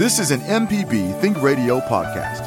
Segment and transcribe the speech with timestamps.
[0.00, 2.40] This is an MPB Think Radio podcast.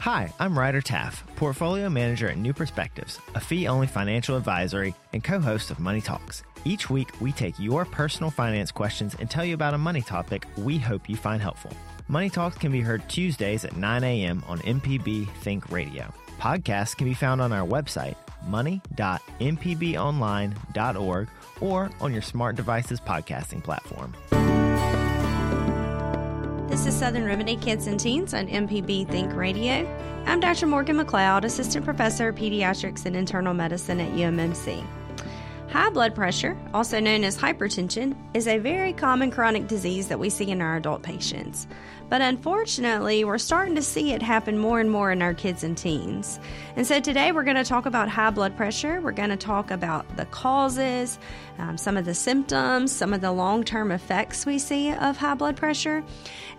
[0.00, 5.22] Hi, I'm Ryder Taff, Portfolio Manager at New Perspectives, a fee only financial advisory and
[5.22, 6.42] co host of Money Talks.
[6.64, 10.46] Each week, we take your personal finance questions and tell you about a money topic
[10.56, 11.70] we hope you find helpful.
[12.08, 14.42] Money Talks can be heard Tuesdays at 9 a.m.
[14.48, 16.12] on MPB Think Radio.
[16.40, 18.16] Podcasts can be found on our website,
[18.48, 21.28] money.mpbonline.org,
[21.60, 24.14] or on your smart devices podcasting platform.
[26.68, 29.86] This is Southern Remedy Kids and Teens on MPB Think Radio.
[30.26, 30.66] I'm Dr.
[30.66, 34.84] Morgan McLeod, Assistant Professor of Pediatrics and Internal Medicine at UMMC.
[35.70, 40.30] High blood pressure, also known as hypertension, is a very common chronic disease that we
[40.30, 41.66] see in our adult patients.
[42.14, 45.76] But unfortunately, we're starting to see it happen more and more in our kids and
[45.76, 46.38] teens.
[46.76, 49.00] And so today we're going to talk about high blood pressure.
[49.00, 51.18] We're going to talk about the causes,
[51.58, 55.34] um, some of the symptoms, some of the long term effects we see of high
[55.34, 56.04] blood pressure.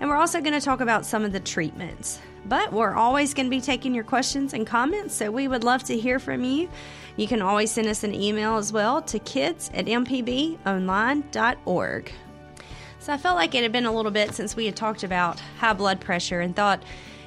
[0.01, 2.19] And we're also going to talk about some of the treatments.
[2.45, 5.85] But we're always going to be taking your questions and comments, so we would love
[5.85, 6.67] to hear from you.
[7.15, 12.11] You can always send us an email as well to kids at mpbonline.org.
[13.05, 15.39] So I felt like it had been a little bit since we had talked about
[15.59, 16.81] high blood pressure and thought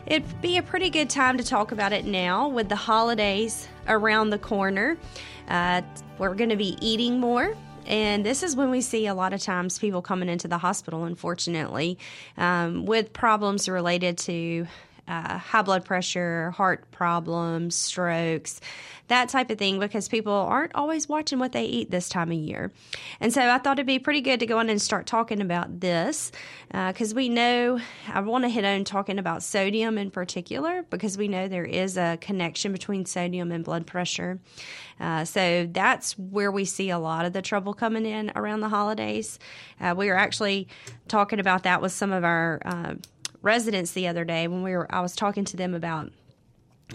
[0.07, 4.31] it'd be a pretty good time to talk about it now with the holidays around
[4.31, 4.99] the corner.
[5.47, 5.83] Uh,
[6.19, 7.57] we're going to be eating more.
[7.87, 11.05] And this is when we see a lot of times people coming into the hospital,
[11.05, 11.97] unfortunately,
[12.37, 14.67] um, with problems related to
[15.07, 18.61] uh, high blood pressure, heart problems, strokes,
[19.09, 22.39] that type of thing, because people aren't always watching what they eat this time of
[22.39, 22.73] year.
[23.21, 25.81] And so I thought it'd be pretty good to go on and start talking about
[25.81, 26.31] this,
[26.69, 27.81] because uh, we know
[28.13, 31.97] I want to hit on talking about sodium in particular, because we know there is
[31.97, 34.39] a connection between sodium and blood pressure.
[35.01, 38.69] Uh, so that's where we see a lot of the trouble coming in around the
[38.69, 39.39] holidays.
[39.81, 40.69] Uh, we were actually
[41.07, 42.95] talking about that with some of our uh,
[43.41, 46.11] residents the other day when we were I was talking to them about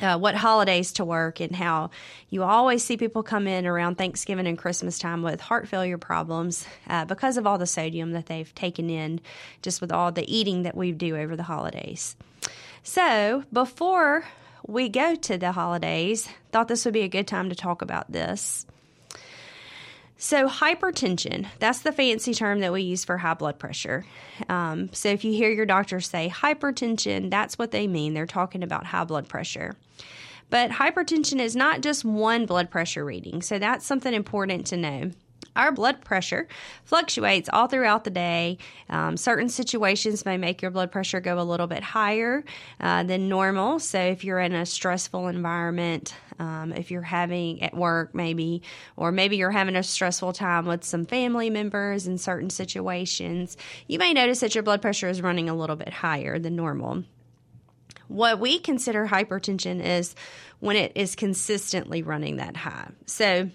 [0.02, 1.90] uh, what holidays to work and how
[2.30, 6.66] you always see people come in around Thanksgiving and Christmas time with heart failure problems
[6.88, 9.22] uh, because of all the sodium that they've taken in
[9.62, 12.16] just with all the eating that we do over the holidays.
[12.81, 14.26] So before
[14.66, 18.12] we go to the holidays, thought this would be a good time to talk about
[18.12, 18.66] this.
[20.23, 24.06] So, hypertension, that's the fancy term that we use for high blood pressure.
[24.47, 28.13] Um, so, if you hear your doctor say hypertension, that's what they mean.
[28.13, 29.75] They're talking about high blood pressure.
[30.50, 35.12] But hypertension is not just one blood pressure reading, so that's something important to know
[35.56, 36.47] our blood pressure
[36.84, 38.58] fluctuates all throughout the day.
[38.90, 42.44] Um, certain situations may make your blood pressure go a little bit higher
[42.80, 43.80] uh, than normal.
[43.80, 48.63] So, if you're in a stressful environment, um, if you're having at work, maybe,
[48.96, 54.00] or maybe you're having a stressful time with some family members in certain situations, you
[54.00, 57.03] may notice that your blood pressure is running a little bit higher than normal.
[58.08, 60.16] What we consider hypertension is
[60.59, 62.92] when it is consistently running that high.
[63.06, 63.50] So,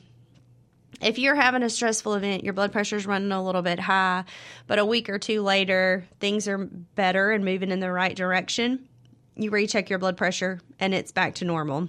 [1.01, 4.25] if you're having a stressful event, your blood pressure is running a little bit high,
[4.67, 8.89] but a week or two later, things are better and moving in the right direction,
[9.37, 11.89] you recheck your blood pressure and it's back to normal,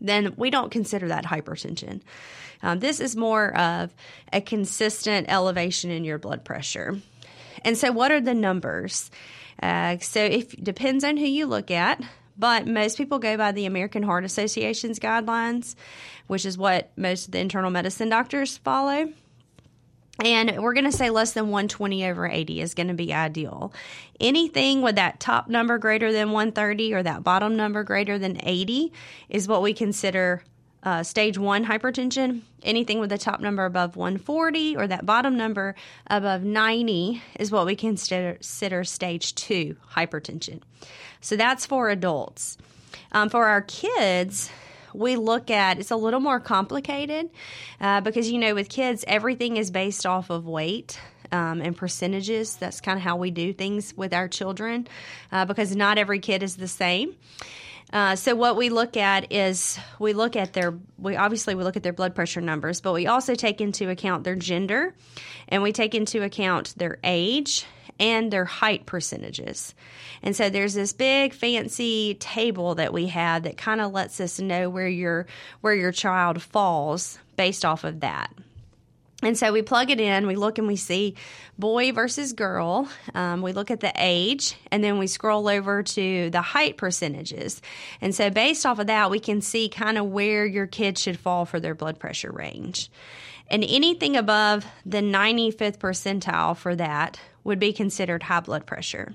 [0.00, 2.00] then we don't consider that hypertension.
[2.62, 3.94] Um, this is more of
[4.32, 7.00] a consistent elevation in your blood pressure.
[7.64, 9.10] And so, what are the numbers?
[9.62, 12.02] Uh, so, if depends on who you look at,
[12.38, 15.74] but most people go by the American Heart Association's guidelines,
[16.26, 19.12] which is what most of the internal medicine doctors follow.
[20.22, 23.72] And we're going to say less than 120 over 80 is going to be ideal.
[24.20, 28.92] Anything with that top number greater than 130 or that bottom number greater than 80
[29.28, 30.44] is what we consider
[30.84, 32.42] uh, stage one hypertension.
[32.62, 35.74] Anything with the top number above 140 or that bottom number
[36.06, 40.60] above 90 is what we consider, stage two hypertension.
[41.20, 42.58] So that's for adults.
[43.12, 44.50] Um, for our kids,
[44.92, 47.28] we look at it's a little more complicated
[47.80, 51.00] uh, because you know with kids everything is based off of weight
[51.32, 54.86] um, and percentages that's kind of how we do things with our children
[55.32, 57.16] uh, because not every kid is the same
[57.92, 61.76] Uh, so what we look at is we look at their we obviously we look
[61.76, 64.94] at their blood pressure numbers, but we also take into account their gender,
[65.48, 67.66] and we take into account their age
[68.00, 69.74] and their height percentages.
[70.22, 74.40] And so there's this big fancy table that we have that kind of lets us
[74.40, 75.26] know where your
[75.60, 78.32] where your child falls based off of that.
[79.24, 81.14] And so we plug it in, we look and we see
[81.58, 82.88] boy versus girl.
[83.14, 87.62] Um, we look at the age, and then we scroll over to the height percentages.
[88.00, 91.18] And so, based off of that, we can see kind of where your kid should
[91.18, 92.90] fall for their blood pressure range.
[93.48, 99.14] And anything above the 95th percentile for that would be considered high blood pressure.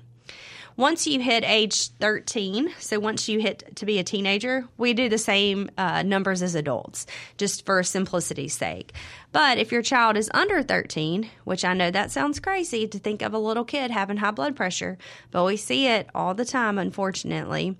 [0.80, 5.10] Once you hit age 13, so once you hit to be a teenager, we do
[5.10, 7.04] the same uh, numbers as adults,
[7.36, 8.94] just for simplicity's sake.
[9.30, 13.20] But if your child is under 13, which I know that sounds crazy to think
[13.20, 14.96] of a little kid having high blood pressure,
[15.30, 17.76] but we see it all the time, unfortunately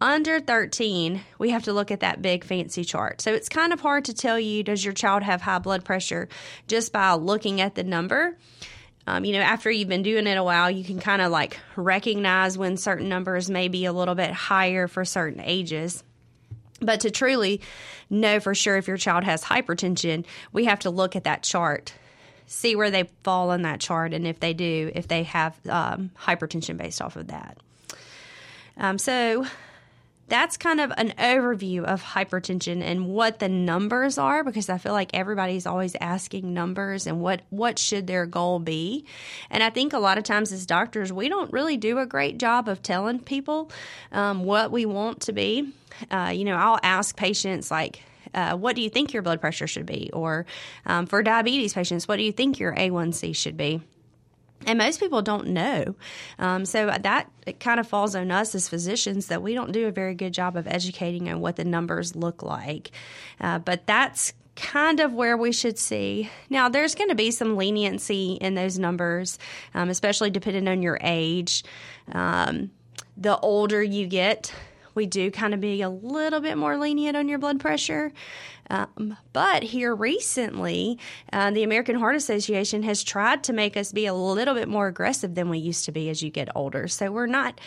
[0.00, 3.20] under 13, we have to look at that big fancy chart.
[3.20, 6.28] So it's kind of hard to tell you does your child have high blood pressure
[6.68, 8.36] just by looking at the number.
[9.08, 11.58] Um, you know, after you've been doing it a while, you can kind of like
[11.76, 16.04] recognize when certain numbers may be a little bit higher for certain ages.
[16.82, 17.62] But to truly
[18.10, 21.94] know for sure if your child has hypertension, we have to look at that chart,
[22.46, 26.10] see where they fall on that chart, and if they do, if they have um,
[26.20, 27.56] hypertension based off of that.
[28.76, 29.46] Um, so
[30.28, 34.92] that's kind of an overview of hypertension and what the numbers are because I feel
[34.92, 39.04] like everybody's always asking numbers and what what should their goal be.
[39.50, 42.38] And I think a lot of times as doctors, we don't really do a great
[42.38, 43.70] job of telling people
[44.12, 45.72] um, what we want to be.
[46.10, 48.02] Uh, you know, I'll ask patients like,
[48.34, 50.10] uh, what do you think your blood pressure should be?
[50.12, 50.46] Or
[50.86, 53.82] um, for diabetes patients, what do you think your A1C should be?
[54.66, 55.94] And most people don't know.
[56.38, 59.86] Um, so that it kind of falls on us as physicians that we don't do
[59.86, 62.90] a very good job of educating on what the numbers look like.
[63.40, 66.28] Uh, but that's kind of where we should see.
[66.50, 69.38] Now, there's going to be some leniency in those numbers,
[69.74, 71.62] um, especially depending on your age.
[72.10, 72.72] Um,
[73.16, 74.52] the older you get,
[74.98, 78.12] we do kind of be a little bit more lenient on your blood pressure.
[78.68, 80.98] Um, but here recently,
[81.32, 84.88] uh, the American Heart Association has tried to make us be a little bit more
[84.88, 86.88] aggressive than we used to be as you get older.
[86.88, 87.60] So we're not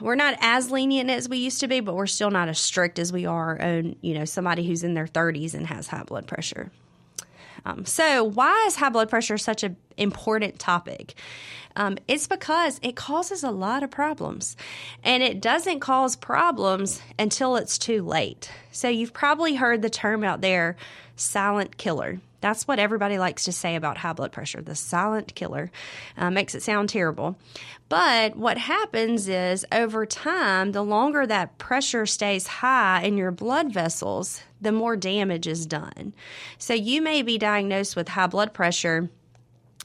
[0.00, 2.98] we're not as lenient as we used to be, but we're still not as strict
[2.98, 6.26] as we are on you know somebody who's in their 30s and has high blood
[6.26, 6.72] pressure.
[7.64, 11.14] Um, so, why is high blood pressure such an important topic?
[11.78, 14.56] Um, it's because it causes a lot of problems,
[15.04, 18.50] and it doesn't cause problems until it's too late.
[18.72, 20.76] So, you've probably heard the term out there
[21.14, 22.20] silent killer.
[22.40, 25.70] That's what everybody likes to say about high blood pressure the silent killer.
[26.16, 27.36] Uh, makes it sound terrible.
[27.88, 33.72] But what happens is over time, the longer that pressure stays high in your blood
[33.72, 36.12] vessels, the more damage is done.
[36.58, 39.10] So you may be diagnosed with high blood pressure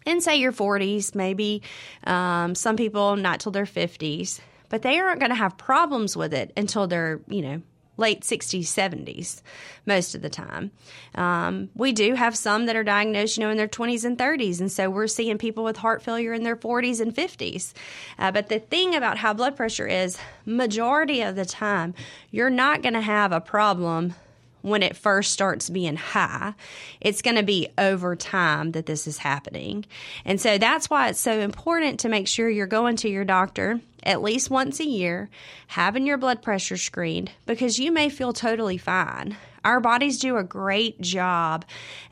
[0.05, 1.61] in, say, your 40s, maybe
[2.05, 4.39] um, some people not till their 50s,
[4.69, 7.61] but they aren't going to have problems with it until they're, you know,
[7.97, 9.41] late 60s, 70s
[9.85, 10.71] most of the time.
[11.13, 14.59] Um, we do have some that are diagnosed, you know, in their 20s and 30s.
[14.59, 17.73] And so we're seeing people with heart failure in their 40s and 50s.
[18.17, 21.93] Uh, but the thing about high blood pressure is, majority of the time,
[22.31, 24.15] you're not going to have a problem
[24.63, 26.55] when it first starts being high.
[26.99, 29.85] It's going to be over time that this is happening.
[30.25, 33.79] And so that's why it's so important to make sure you're going to your doctor
[34.05, 35.29] at least once a year,
[35.67, 39.37] having your blood pressure screened because you may feel totally fine.
[39.65, 41.63] Our bodies do a great job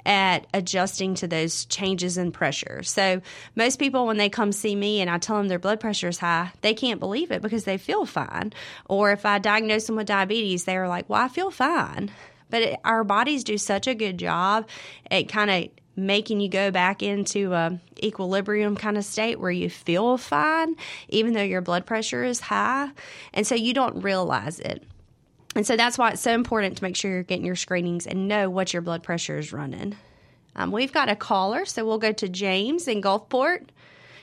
[0.05, 2.81] at adjusting to those changes in pressure.
[2.83, 3.21] So,
[3.55, 6.19] most people, when they come see me and I tell them their blood pressure is
[6.19, 8.53] high, they can't believe it because they feel fine.
[8.87, 12.11] Or if I diagnose them with diabetes, they're like, Well, I feel fine.
[12.51, 14.67] But it, our bodies do such a good job
[15.09, 19.69] at kind of making you go back into a equilibrium kind of state where you
[19.69, 20.75] feel fine
[21.09, 22.89] even though your blood pressure is high.
[23.33, 24.83] And so you don't realize it.
[25.55, 28.27] And so that's why it's so important to make sure you're getting your screenings and
[28.27, 29.97] know what your blood pressure is running.
[30.55, 33.67] Um, we've got a caller so we'll go to james in gulfport.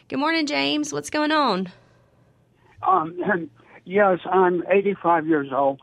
[0.09, 0.93] Good morning james.
[0.93, 1.71] What's going on?
[2.87, 3.51] Um,
[3.89, 5.81] yes i'm 85 years old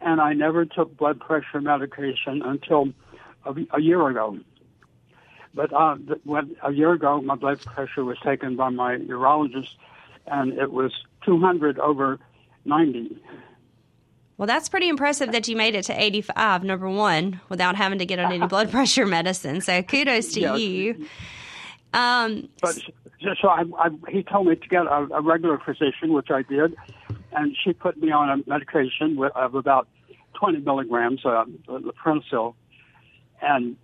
[0.00, 2.88] and i never took blood pressure medication until
[3.44, 4.38] a, a year ago
[5.58, 9.70] but uh, when, a year ago, my blood pressure was taken by my urologist,
[10.26, 10.92] and it was
[11.24, 12.20] 200 over
[12.64, 13.20] 90.
[14.36, 18.06] Well, that's pretty impressive that you made it to 85, number one, without having to
[18.06, 19.60] get on any blood pressure medicine.
[19.60, 20.60] So kudos to yes.
[20.60, 21.06] you.
[21.92, 22.78] Um, but
[23.40, 26.76] so I, I, he told me to get a, a regular physician, which I did,
[27.32, 29.88] and she put me on a medication with, of about
[30.34, 32.54] 20 milligrams, of uh, Lipronacil,
[33.42, 33.76] and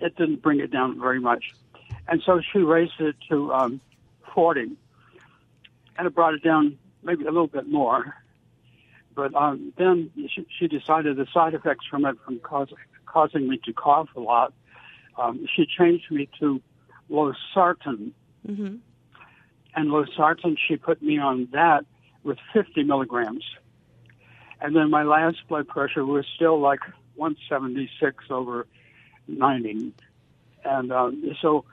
[0.00, 1.52] it didn't bring it down very much.
[2.08, 3.80] And so she raised it to um,
[4.34, 4.72] 40,
[5.98, 8.16] and it brought it down maybe a little bit more.
[9.14, 12.76] But um, then she, she decided the side effects from it, from causing
[13.06, 14.52] causing me to cough a lot,
[15.18, 16.60] um, she changed me to
[17.10, 18.12] losartan.
[18.46, 18.76] Mm-hmm.
[19.74, 21.84] And losartan, she put me on that
[22.22, 23.44] with 50 milligrams.
[24.60, 26.80] And then my last blood pressure was still like
[27.16, 28.66] 176 over
[29.26, 29.92] 90.
[30.64, 31.64] And um, so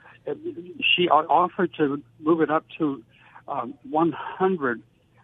[0.95, 3.03] she offered to move it up to
[3.47, 4.81] um, 100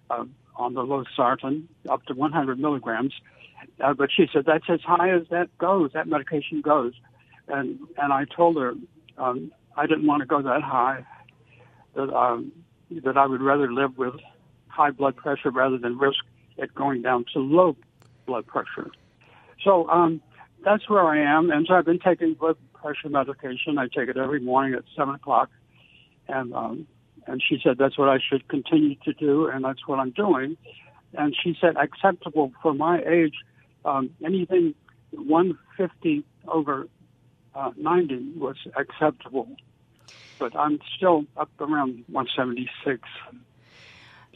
[0.10, 0.26] uh,
[0.56, 3.14] on the losartan, up to 100 milligrams.
[3.82, 5.92] Uh, but she said that's as high as that goes.
[5.94, 6.94] That medication goes,
[7.48, 8.74] and and I told her
[9.18, 11.06] um, I didn't want to go that high.
[11.96, 12.52] That um,
[13.04, 14.16] that I would rather live with
[14.74, 16.20] high blood pressure rather than risk
[16.58, 17.76] it going down to low
[18.26, 18.90] blood pressure.
[19.64, 20.22] So um,
[20.64, 23.78] that's where I am, and so I've been taking blood pressure medication.
[23.78, 25.50] I take it every morning at seven o'clock,
[26.28, 26.88] and um,
[27.28, 30.58] and she said that's what I should continue to do, and that's what I'm doing.
[31.14, 33.36] And she said acceptable for my age
[33.86, 34.74] um, anything
[35.12, 36.88] 150 over
[37.56, 39.48] uh, 90 was acceptable,
[40.40, 43.02] but I'm still up around 176.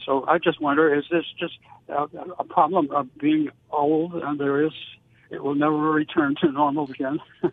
[0.08, 1.58] So I just wonder, is this just
[1.90, 2.04] a,
[2.38, 4.72] a problem of being old and there is,
[5.28, 7.20] it will never return to normal again?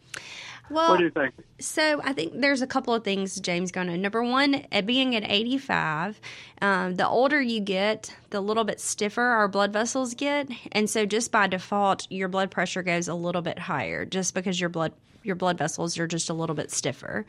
[0.67, 1.35] Well, what do you think?
[1.59, 4.01] So I think there's a couple of things, James, going on.
[4.01, 6.19] Number one, at being at 85,
[6.59, 11.05] um, the older you get, the little bit stiffer our blood vessels get, and so
[11.05, 14.93] just by default, your blood pressure goes a little bit higher, just because your blood
[15.25, 17.25] your blood vessels are just a little bit stiffer.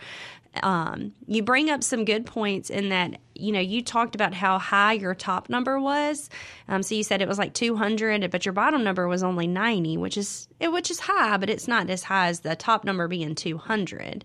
[0.62, 4.59] Um, you bring up some good points in that you know you talked about how
[4.59, 6.31] high your top number was.
[6.69, 9.97] Um, so you said it was like 200, but your bottom number was only 90,
[9.99, 13.35] which is which is high, but it's not as high as the top number being
[13.35, 14.25] 200.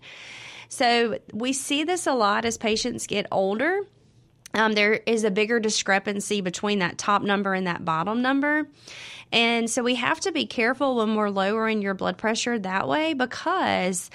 [0.68, 3.82] So we see this a lot as patients get older.
[4.54, 8.68] Um, there is a bigger discrepancy between that top number and that bottom number.
[9.32, 13.14] And so we have to be careful when we're lowering your blood pressure that way
[13.14, 14.10] because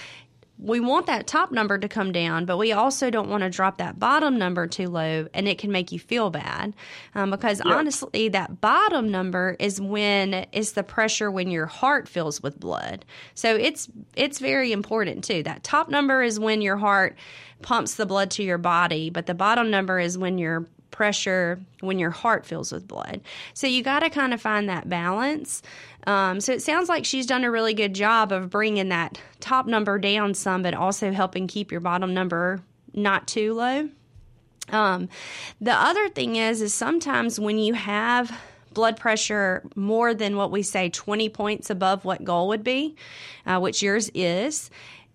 [0.59, 3.77] we want that top number to come down, but we also don't want to drop
[3.77, 6.73] that bottom number too low, and it can make you feel bad.
[7.13, 7.73] Um, because yeah.
[7.73, 13.05] honestly, that bottom number is when it's the pressure when your heart fills with blood.
[13.35, 15.43] So it's it's very important too.
[15.43, 17.15] That top number is when your heart
[17.61, 20.65] pumps the blood to your body, but the bottom number is when your
[20.97, 23.21] pressure when your heart fills with blood.
[23.53, 25.61] So you got to kind of find that balance.
[26.07, 29.67] Um, so it sounds like she's done a really good job of bringing that top
[29.67, 32.61] number down some, but also helping keep your bottom number
[32.95, 33.89] not too low.
[34.69, 35.07] Um,
[35.61, 38.35] the other thing is, is sometimes when you have
[38.73, 42.95] blood pressure more than what we say 20 points above what goal would be,
[43.45, 44.71] uh, which yours is,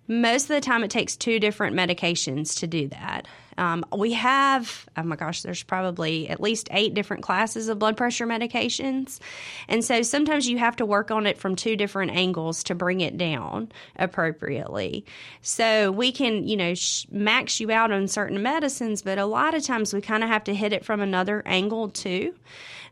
[0.06, 3.26] most of the time it takes two different medications to do that.
[3.58, 7.96] Um, we have, oh my gosh, there's probably at least eight different classes of blood
[7.96, 9.18] pressure medications.
[9.68, 13.00] And so sometimes you have to work on it from two different angles to bring
[13.00, 15.04] it down appropriately.
[15.42, 19.54] So we can, you know, sh- max you out on certain medicines, but a lot
[19.54, 22.34] of times we kind of have to hit it from another angle too.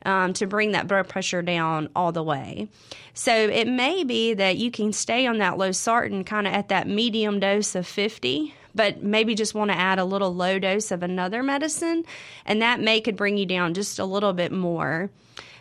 [0.02, 2.68] Um, to bring that blood pressure down all the way.
[3.12, 6.88] So it may be that you can stay on that losartan kind of at that
[6.88, 11.02] medium dose of 50 but maybe just want to add a little low dose of
[11.02, 12.04] another medicine,
[12.44, 15.10] and that may could bring you down just a little bit more.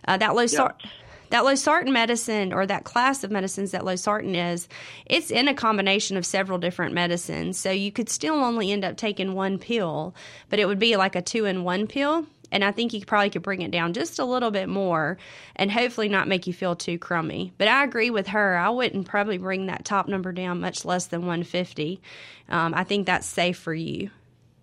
[0.07, 0.75] Uh, that losartan.
[0.83, 0.89] Yeah.
[1.31, 4.67] That losartan medicine, or that class of medicines that losartan is,
[5.05, 7.59] it's in a combination of several different medicines.
[7.59, 10.15] So you could still only end up taking one pill,
[10.49, 13.29] but it would be like a two in one pill and I think you probably
[13.29, 15.17] could bring it down just a little bit more
[15.55, 17.53] and hopefully not make you feel too crummy.
[17.57, 18.57] But I agree with her.
[18.57, 22.01] I wouldn't probably bring that top number down much less than 150.
[22.49, 24.09] Um, I think that's safe for you.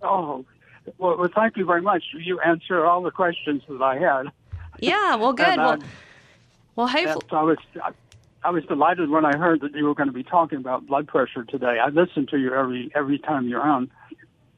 [0.03, 0.45] Oh,
[0.99, 2.05] well, well, thank you very much.
[2.13, 4.33] You answered all the questions that I had.
[4.79, 5.47] Yeah, well, good.
[5.47, 5.89] And, uh, well,
[6.77, 7.23] well, hopefully.
[7.31, 7.59] I was,
[8.47, 11.09] I was delighted when I heard that you were going to be talking about blood
[11.09, 11.79] pressure today.
[11.83, 13.91] I listen to you every every time you're on.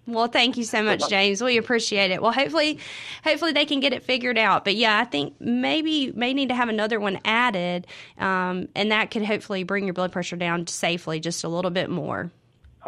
[0.09, 1.43] Well, thank you so much, James.
[1.43, 2.23] We appreciate it.
[2.23, 2.79] Well, hopefully,
[3.25, 4.65] hopefully they can get it figured out.
[4.65, 7.87] But yeah, I think maybe may need to have another one added,
[8.17, 11.91] um, and that could hopefully bring your blood pressure down safely just a little bit
[11.91, 12.31] more.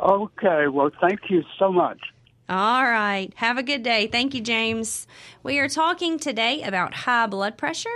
[0.02, 0.68] Okay.
[0.68, 2.00] Well, thank you so much.
[2.48, 3.30] All right.
[3.36, 4.06] Have a good day.
[4.06, 5.06] Thank you, James.
[5.42, 7.90] We are talking today about high blood pressure.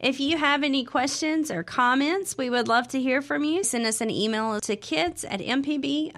[0.00, 3.62] If you have any questions or comments, we would love to hear from you.
[3.62, 6.12] Send us an email to kids at mpbonline.org.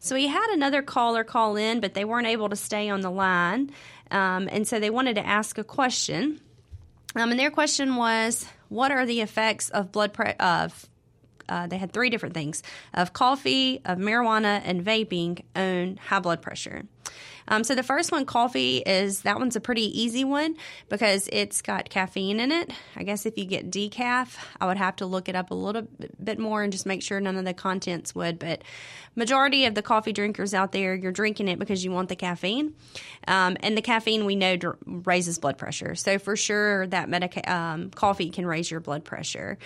[0.00, 3.10] So we had another caller call in, but they weren't able to stay on the
[3.10, 3.72] line.
[4.10, 6.40] Um, and so they wanted to ask a question.
[7.16, 10.88] Um, and their question was, what are the effects of blood pressure of
[11.48, 12.62] uh, they had three different things
[12.92, 16.84] of coffee, of marijuana, and vaping on high blood pressure.
[17.48, 20.54] Um, so the first one, coffee, is that one's a pretty easy one
[20.90, 22.70] because it's got caffeine in it.
[22.94, 25.88] I guess if you get decaf, I would have to look it up a little
[26.22, 28.38] bit more and just make sure none of the contents would.
[28.38, 28.62] But
[29.16, 32.74] majority of the coffee drinkers out there, you're drinking it because you want the caffeine,
[33.26, 35.94] um, and the caffeine we know dr- raises blood pressure.
[35.94, 39.56] So for sure, that medica- um, coffee can raise your blood pressure.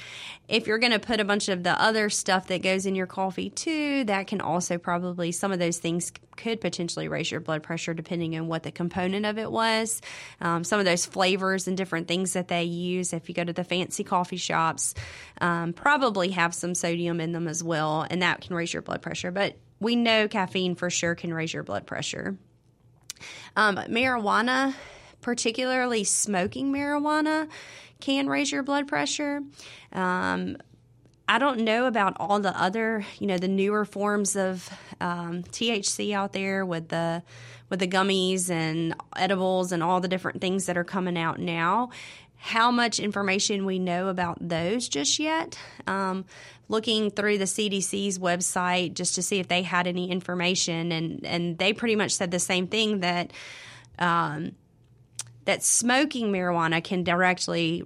[0.49, 3.07] If you're going to put a bunch of the other stuff that goes in your
[3.07, 7.63] coffee too, that can also probably some of those things could potentially raise your blood
[7.63, 10.01] pressure depending on what the component of it was.
[10.41, 13.53] Um, some of those flavors and different things that they use, if you go to
[13.53, 14.95] the fancy coffee shops,
[15.41, 19.03] um, probably have some sodium in them as well, and that can raise your blood
[19.03, 19.31] pressure.
[19.31, 22.37] But we know caffeine for sure can raise your blood pressure.
[23.57, 24.75] Um, marijuana,
[25.21, 27.49] particularly smoking marijuana,
[28.01, 29.43] can raise your blood pressure.
[29.93, 30.57] Um,
[31.33, 34.69] I don't know about all the other, you know, the newer forms of
[35.01, 37.23] um, THC out there with the
[37.71, 41.89] with the gummies and edibles and all the different things that are coming out now.
[42.37, 45.59] How much information we know about those just yet?
[45.87, 46.27] Um,
[46.69, 51.57] looking through the CDC's website just to see if they had any information, and and
[51.57, 53.33] they pretty much said the same thing that.
[53.99, 54.53] Um,
[55.45, 57.83] that smoking marijuana can directly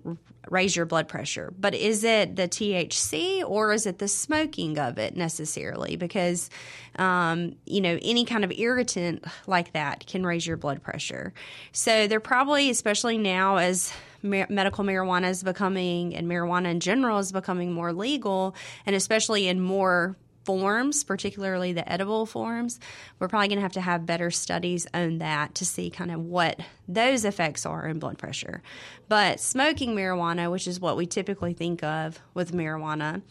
[0.51, 1.53] raise your blood pressure.
[1.59, 5.97] But is it the THC or is it the smoking of it necessarily?
[5.97, 6.51] Because,
[6.97, 11.33] um, you know, any kind of irritant like that can raise your blood pressure.
[11.73, 17.33] So they're probably, especially now as medical marijuana is becoming and marijuana in general is
[17.33, 22.79] becoming more legal, and especially in more forms, particularly the edible forms,
[23.19, 26.21] we're probably going to have to have better studies on that to see kind of
[26.21, 28.63] what those effects are in blood pressure.
[29.09, 33.23] But smoking marijuana, which is what we typically think of with marijuana,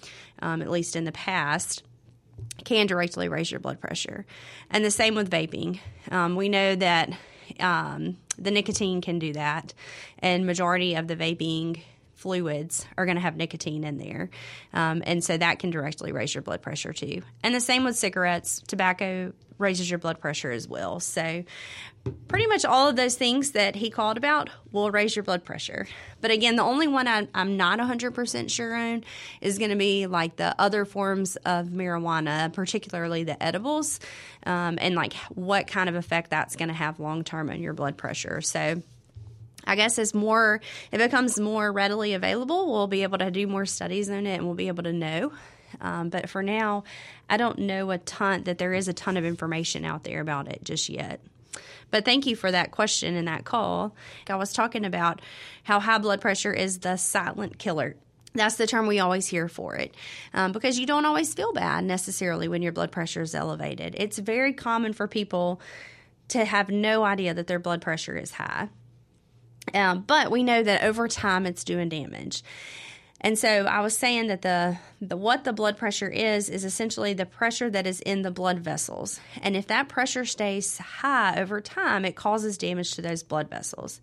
[0.42, 1.84] um, at least in the past,
[2.66, 4.26] can directly raise your blood pressure.
[4.70, 5.80] And the same with vaping.
[6.12, 7.12] Um, we know that
[7.62, 9.74] um, the nicotine can do that,
[10.20, 11.82] and majority of the vaping
[12.26, 14.32] fluids are going to have nicotine in there.
[14.74, 17.22] Um, and so that can directly raise your blood pressure too.
[17.44, 21.00] And the same with cigarettes, tobacco raises your blood pressure as well.
[21.00, 21.44] So
[22.28, 25.88] pretty much all of those things that he called about will raise your blood pressure.
[26.20, 29.04] But again, the only one I, am not 100% sure on
[29.40, 34.00] is going to be like the other forms of marijuana, particularly the edibles,
[34.48, 37.74] um, and like what kind of effect that's going to have long term on your
[37.74, 38.42] blood pressure.
[38.42, 38.82] So
[39.68, 43.66] I guess as more it becomes more readily available, we'll be able to do more
[43.66, 45.32] studies on it and we'll be able to know.
[45.82, 46.84] Um, but for now,
[47.30, 50.48] I don't know a ton that there is a ton of information out there about
[50.48, 51.20] it just yet.
[51.92, 53.96] But thank you for that question and that call.
[54.28, 55.22] I was talking about
[55.64, 57.96] how high blood pressure is the silent killer.
[58.34, 59.96] That's the term we always hear for it
[60.34, 63.96] um, because you don't always feel bad necessarily when your blood pressure is elevated.
[63.98, 65.62] It's very common for people
[66.30, 68.70] to have no idea that their blood pressure is high.
[69.74, 72.44] Um, but we know that over time it's doing damage.
[73.22, 77.14] And so I was saying that the, the what the blood pressure is is essentially
[77.14, 79.20] the pressure that is in the blood vessels.
[79.42, 84.00] And if that pressure stays high over time, it causes damage to those blood vessels.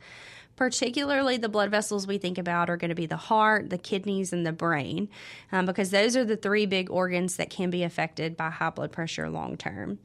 [0.57, 4.33] Particularly, the blood vessels we think about are going to be the heart, the kidneys,
[4.33, 5.09] and the brain,
[5.51, 8.93] um, because those are the three big organs that can be affected by high blood
[8.93, 9.99] pressure long term.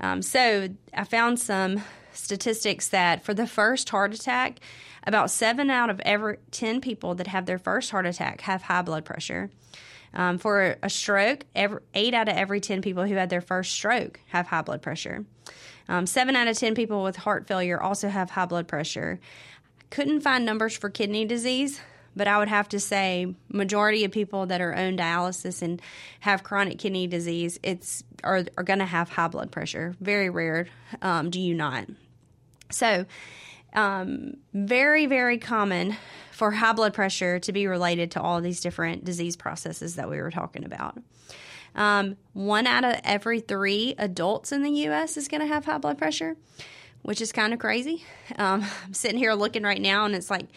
[0.00, 1.82] Um, so I found some
[2.22, 4.60] statistics that for the first heart attack,
[5.04, 8.82] about seven out of every 10 people that have their first heart attack have high
[8.82, 9.50] blood pressure.
[10.12, 13.72] Um, for a stroke, every, eight out of every 10 people who had their first
[13.72, 15.24] stroke have high blood pressure.
[15.88, 19.20] Um, seven out of 10 people with heart failure also have high blood pressure.
[19.90, 21.80] Couldn't find numbers for kidney disease,
[22.14, 25.80] but I would have to say majority of people that are on dialysis and
[26.20, 29.94] have chronic kidney disease, it's are, are going to have high blood pressure.
[30.00, 30.66] Very rare
[31.02, 31.86] um, do you not.
[32.70, 33.06] So,
[33.72, 35.96] um, very, very common
[36.32, 40.20] for high blood pressure to be related to all these different disease processes that we
[40.20, 40.98] were talking about.
[41.74, 45.16] Um, one out of every three adults in the U.S.
[45.16, 46.36] is going to have high blood pressure,
[47.02, 48.04] which is kind of crazy.
[48.36, 50.48] Um, I'm sitting here looking right now, and it's like,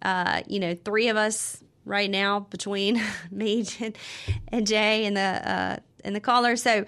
[0.00, 3.66] uh, you know, three of us right now between me
[4.48, 6.56] and Jay and the uh, and the caller.
[6.56, 6.84] So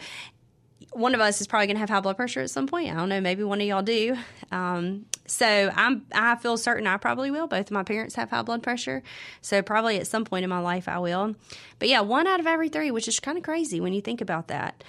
[0.93, 2.91] one of us is probably going to have high blood pressure at some point.
[2.91, 3.21] I don't know.
[3.21, 4.17] Maybe one of y'all do.
[4.53, 6.07] Um, so I'm.
[6.15, 7.47] I feel certain I probably will.
[7.47, 9.03] Both of my parents have high blood pressure,
[9.41, 11.35] so probably at some point in my life I will.
[11.79, 14.21] But yeah, one out of every three, which is kind of crazy when you think
[14.21, 14.85] about that.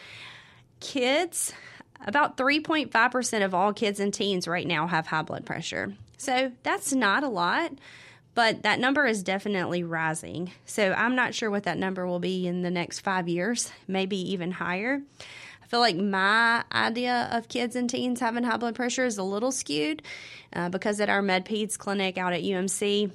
[0.80, 1.54] kids,
[2.06, 5.94] about 3.5% of all kids and teens right now have high blood pressure.
[6.18, 7.72] So that's not a lot,
[8.36, 10.52] but that number is definitely rising.
[10.66, 14.18] So I'm not sure what that number will be in the next five years, maybe
[14.34, 15.02] even higher.
[15.66, 19.24] I feel like my idea of kids and teens having high blood pressure is a
[19.24, 20.04] little skewed
[20.54, 23.12] uh, because at our MedPeds clinic out at UMC,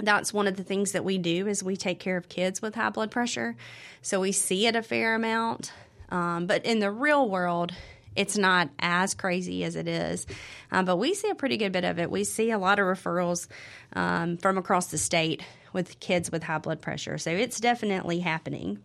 [0.00, 2.74] that's one of the things that we do is we take care of kids with
[2.74, 3.54] high blood pressure.
[4.02, 5.72] So we see it a fair amount.
[6.10, 7.72] Um, but in the real world,
[8.16, 10.26] it's not as crazy as it is.
[10.72, 12.10] Um, but we see a pretty good bit of it.
[12.10, 13.46] We see a lot of referrals
[13.92, 17.16] um, from across the state with kids with high blood pressure.
[17.18, 18.80] So it's definitely happening.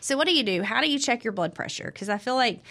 [0.00, 0.62] So, what do you do?
[0.62, 1.90] How do you check your blood pressure?
[1.92, 2.62] Because I feel like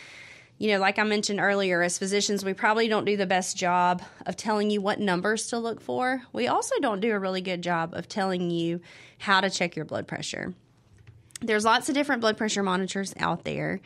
[0.58, 4.02] you know, like I mentioned earlier, as physicians, we probably don't do the best job
[4.26, 6.24] of telling you what numbers to look for.
[6.34, 8.82] We also don't do a really good job of telling you
[9.20, 10.56] how to check your blood pressure.
[11.42, 13.82] There's lots of different blood pressure monitors out there.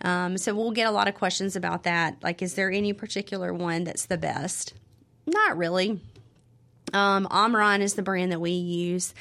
[0.00, 2.16] Um, so we'll get a lot of questions about that.
[2.22, 4.74] Like, is there any particular one that's the best?
[5.26, 6.00] Not really.
[6.92, 9.14] Um, Omron is the brand that we use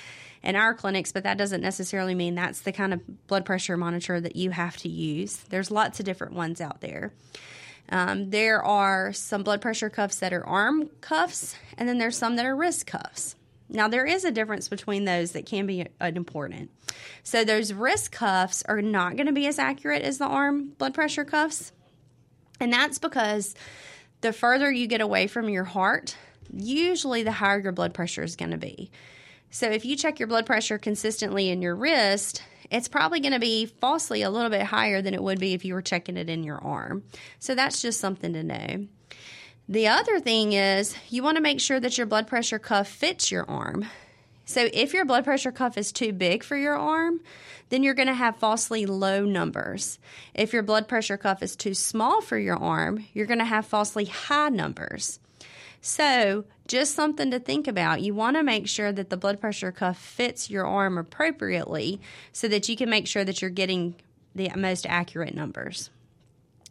[0.46, 4.22] in our clinics, but that doesn't necessarily mean that's the kind of blood pressure monitor
[4.22, 5.38] that you have to use.
[5.50, 7.12] There's lots of different ones out there.
[7.90, 12.36] Um, there are some blood pressure cuffs that are arm cuffs, and then there's some
[12.36, 13.36] that are wrist cuffs.
[13.68, 16.70] Now, there is a difference between those that can be important.
[17.24, 20.94] So, those wrist cuffs are not going to be as accurate as the arm blood
[20.94, 21.72] pressure cuffs.
[22.60, 23.56] And that's because
[24.22, 26.16] the further you get away from your heart,
[26.54, 28.92] usually the higher your blood pressure is going to be.
[29.56, 33.40] So if you check your blood pressure consistently in your wrist, it's probably going to
[33.40, 36.28] be falsely a little bit higher than it would be if you were checking it
[36.28, 37.04] in your arm.
[37.40, 38.88] So that's just something to know.
[39.70, 43.32] The other thing is you want to make sure that your blood pressure cuff fits
[43.32, 43.86] your arm.
[44.44, 47.22] So if your blood pressure cuff is too big for your arm,
[47.70, 50.00] then you're going to have falsely low numbers.
[50.34, 53.66] If your blood pressure cuff is too small for your arm, you're going to have
[53.66, 55.22] falsely high numbers.
[55.80, 58.02] So, just something to think about.
[58.02, 62.02] You want to make sure that the blood pressure cuff fits your arm appropriately
[62.32, 63.96] so that you can make sure that you're getting
[64.34, 65.90] the most accurate numbers.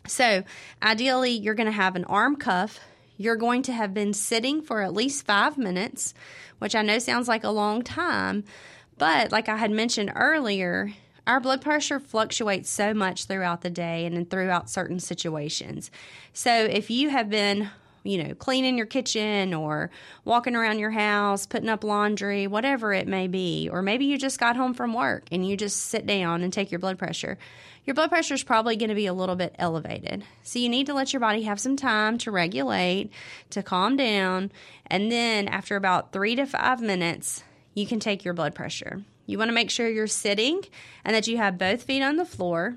[0.06, 0.44] So,
[0.82, 2.78] ideally, you're going to have an arm cuff.
[3.16, 6.12] You're going to have been sitting for at least five minutes,
[6.58, 8.44] which I know sounds like a long time,
[8.98, 10.92] but like I had mentioned earlier,
[11.26, 15.90] our blood pressure fluctuates so much throughout the day and throughout certain situations.
[16.34, 17.70] So, if you have been
[18.04, 19.90] you know, cleaning your kitchen or
[20.24, 23.68] walking around your house, putting up laundry, whatever it may be.
[23.72, 26.70] Or maybe you just got home from work and you just sit down and take
[26.70, 27.38] your blood pressure.
[27.86, 30.24] Your blood pressure is probably going to be a little bit elevated.
[30.42, 33.10] So you need to let your body have some time to regulate,
[33.50, 34.52] to calm down.
[34.86, 37.42] And then after about three to five minutes,
[37.74, 39.02] you can take your blood pressure.
[39.26, 40.62] You want to make sure you're sitting
[41.04, 42.76] and that you have both feet on the floor.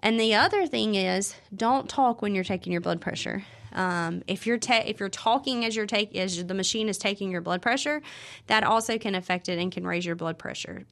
[0.00, 3.44] And the other thing is, don't talk when you're taking your blood pressure.
[3.74, 7.30] Um, if you're ta- if you're talking as you're take as the machine is taking
[7.30, 8.02] your blood pressure,
[8.46, 10.84] that also can affect it and can raise your blood pressure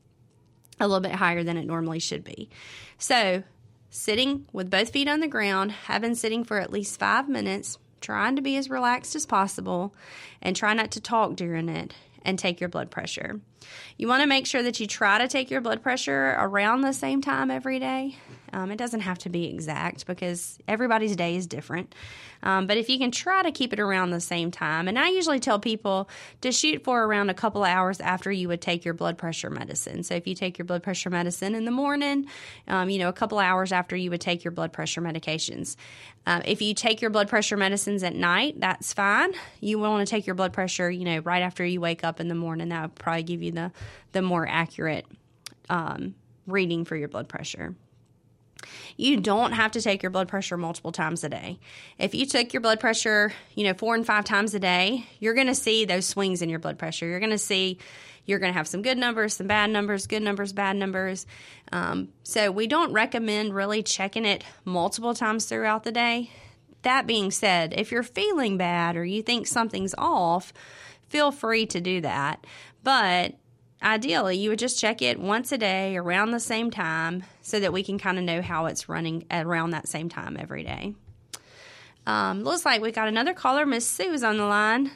[0.81, 2.49] a little bit higher than it normally should be.
[2.99, 3.43] So,
[3.91, 8.37] sitting with both feet on the ground, having sitting for at least five minutes, trying
[8.37, 9.95] to be as relaxed as possible,
[10.41, 13.41] and try not to talk during it, and take your blood pressure.
[13.97, 16.93] You want to make sure that you try to take your blood pressure around the
[16.93, 18.17] same time every day.
[18.53, 21.95] Um, it doesn't have to be exact because everybody's day is different.
[22.43, 25.09] Um, but if you can try to keep it around the same time, and I
[25.09, 26.09] usually tell people
[26.41, 29.49] to shoot for around a couple of hours after you would take your blood pressure
[29.49, 30.03] medicine.
[30.03, 32.27] So if you take your blood pressure medicine in the morning,
[32.69, 35.77] um, you know, a couple hours after you would take your blood pressure medications.
[36.27, 39.33] Uh, if you take your blood pressure medicines at night, that's fine.
[39.61, 42.29] You want to take your blood pressure, you know, right after you wake up in
[42.29, 42.69] the morning.
[42.69, 43.73] That would probably give you the
[44.13, 45.07] the more accurate
[45.71, 46.15] um,
[46.47, 47.75] reading for your blood pressure.
[48.97, 51.59] You don't have to take your blood pressure multiple times a day.
[51.99, 55.35] If you took your blood pressure, you know, four and five times a day, you're
[55.35, 57.07] going to see those swings in your blood pressure.
[57.07, 57.79] You're going to see
[58.25, 61.27] you're going to have some good numbers, some bad numbers, good numbers, bad numbers.
[61.73, 66.31] Um, so we don't recommend really checking it multiple times throughout the day.
[66.83, 70.53] That being said, if you're feeling bad or you think something's off,
[71.09, 72.47] feel free to do that.
[72.83, 73.35] But
[73.83, 77.73] Ideally, you would just check it once a day around the same time so that
[77.73, 80.95] we can kind of know how it's running around that same time every day.
[82.07, 83.67] Um, looks like we got another caller.
[83.67, 84.93] Miss Sue is on the line.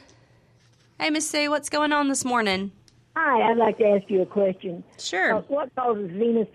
[0.99, 2.71] Hey, Miss Sue, what's going on this morning?
[3.15, 4.83] Hi, I'd like to ask you a question.
[4.97, 5.35] Sure.
[5.35, 6.47] Uh, what causes venous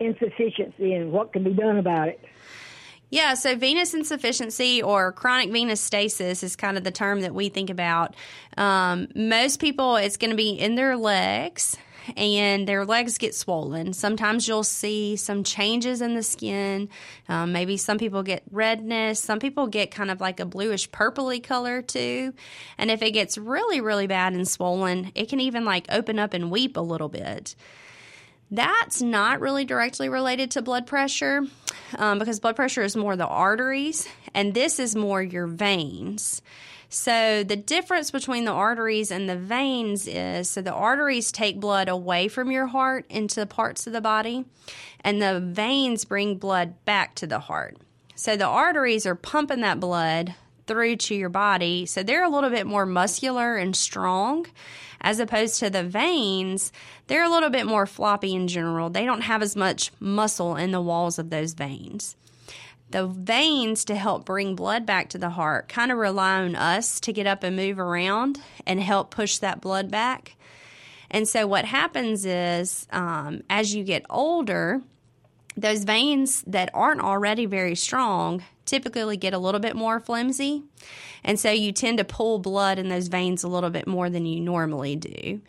[0.00, 2.20] insufficiency and what can be done about it?
[3.14, 7.48] Yeah, so venous insufficiency or chronic venous stasis is kind of the term that we
[7.48, 8.16] think about.
[8.56, 11.76] Um, most people, it's going to be in their legs
[12.16, 13.92] and their legs get swollen.
[13.92, 16.88] Sometimes you'll see some changes in the skin.
[17.28, 19.20] Um, maybe some people get redness.
[19.20, 22.34] Some people get kind of like a bluish purpley color too.
[22.78, 26.34] And if it gets really, really bad and swollen, it can even like open up
[26.34, 27.54] and weep a little bit.
[28.50, 31.42] That's not really directly related to blood pressure
[31.96, 36.42] um, because blood pressure is more the arteries, and this is more your veins.
[36.88, 41.88] So, the difference between the arteries and the veins is so the arteries take blood
[41.88, 44.44] away from your heart into parts of the body,
[45.00, 47.78] and the veins bring blood back to the heart.
[48.14, 51.86] So, the arteries are pumping that blood through to your body.
[51.86, 54.46] So, they're a little bit more muscular and strong
[55.04, 56.72] as opposed to the veins,
[57.06, 58.88] they're a little bit more floppy in general.
[58.88, 62.16] They don't have as much muscle in the walls of those veins.
[62.90, 67.00] The veins to help bring blood back to the heart kind of rely on us
[67.00, 70.36] to get up and move around and help push that blood back.
[71.10, 74.80] And so, what happens is um, as you get older,
[75.54, 80.62] those veins that aren't already very strong typically get a little bit more flimsy.
[81.22, 84.26] And so you tend to pull blood in those veins a little bit more than
[84.26, 85.40] you normally do.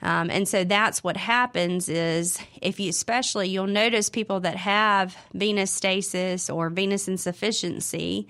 [0.00, 5.16] Um, and so that's what happens is if you, especially, you'll notice people that have
[5.32, 8.28] venous stasis or venous insufficiency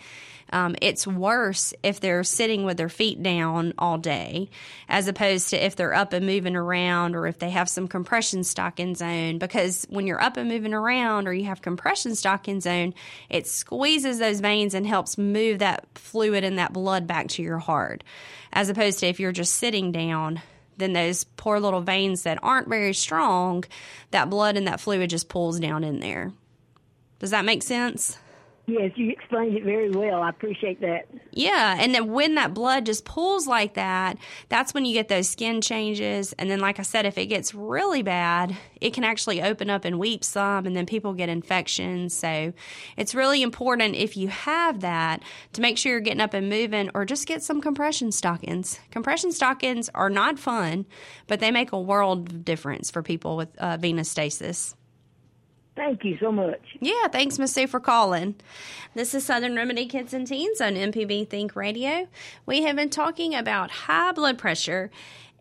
[0.54, 4.48] um, it's worse if they're sitting with their feet down all day,
[4.88, 8.44] as opposed to if they're up and moving around or if they have some compression
[8.44, 9.38] stocking zone.
[9.38, 12.94] Because when you're up and moving around or you have compression stocking zone,
[13.28, 17.58] it squeezes those veins and helps move that fluid and that blood back to your
[17.58, 18.04] heart.
[18.52, 20.40] As opposed to if you're just sitting down,
[20.76, 23.64] then those poor little veins that aren't very strong,
[24.12, 26.30] that blood and that fluid just pulls down in there.
[27.18, 28.18] Does that make sense?
[28.66, 30.22] Yes, you explained it very well.
[30.22, 31.06] I appreciate that.
[31.32, 34.16] Yeah, and then when that blood just pulls like that,
[34.48, 36.32] that's when you get those skin changes.
[36.38, 39.84] And then, like I said, if it gets really bad, it can actually open up
[39.84, 42.14] and weep some, and then people get infections.
[42.14, 42.54] So
[42.96, 45.22] it's really important if you have that
[45.52, 48.80] to make sure you're getting up and moving, or just get some compression stockings.
[48.90, 50.86] Compression stockings are not fun,
[51.26, 54.74] but they make a world of difference for people with uh, venous stasis.
[55.76, 56.60] Thank you so much.
[56.80, 58.36] Yeah, thanks, Miss Sue, for calling.
[58.94, 62.06] This is Southern Remedy Kids and Teens on MPB Think Radio.
[62.46, 64.92] We have been talking about high blood pressure.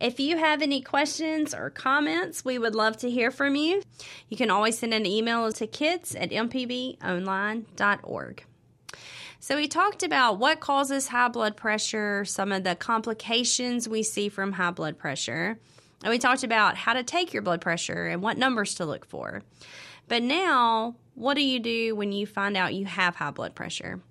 [0.02, 3.84] If you have any questions or comments, we would love to hear from you.
[4.28, 8.44] You can always send an email to kids at mpbonline.org.
[9.40, 14.30] So, we talked about what causes high blood pressure, some of the complications we see
[14.30, 15.60] from high blood pressure,
[16.02, 19.06] and we talked about how to take your blood pressure and what numbers to look
[19.06, 19.44] for.
[20.08, 24.02] But now, what do you do when you find out you have high blood pressure?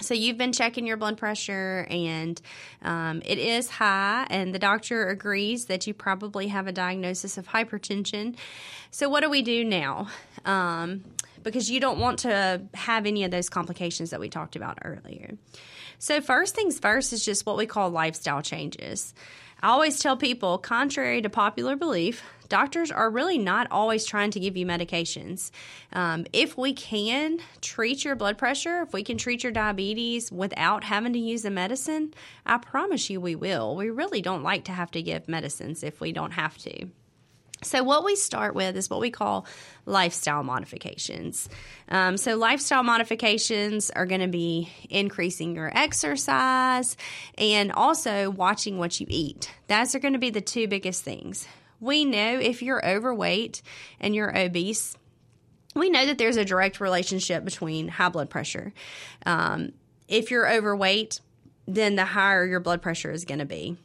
[0.00, 2.40] So you've been checking your blood pressure and
[2.82, 7.46] um, it is high, and the doctor agrees that you probably have a diagnosis of
[7.46, 8.36] hypertension.
[8.90, 10.08] So what do we do now?
[10.44, 11.04] Um,
[11.44, 15.36] because you don't want to have any of those complications that we talked about earlier.
[15.98, 19.14] So first things first is just what we call lifestyle changes.
[19.62, 24.40] I always tell people, contrary to popular belief, doctors are really not always trying to
[24.40, 25.50] give you medications.
[25.92, 30.84] Um, if we can treat your blood pressure, if we can treat your diabetes without
[30.84, 32.14] having to use a medicine,
[32.46, 33.76] I promise you we will.
[33.76, 36.88] We really don't like to have to give medicines if we don't have to.
[37.64, 39.46] So, what we start with is what we call
[39.86, 41.48] lifestyle modifications.
[41.88, 46.96] Um, so, lifestyle modifications are going to be increasing your exercise
[47.38, 49.50] and also watching what you eat.
[49.68, 51.46] Those are going to be the two biggest things.
[51.84, 53.60] We know if you're overweight
[54.00, 54.96] and you're obese,
[55.76, 58.72] we know that there's a direct relationship between high blood pressure.
[59.26, 59.72] Um,
[60.08, 61.20] if you're overweight,
[61.66, 63.76] then the higher your blood pressure is going to be.